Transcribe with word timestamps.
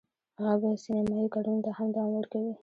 هغه 0.39 0.55
به 0.61 0.69
سینمایي 0.83 1.27
کارونو 1.35 1.63
ته 1.65 1.71
هم 1.77 1.87
دوام 1.95 2.09
ورکوي 2.15 2.51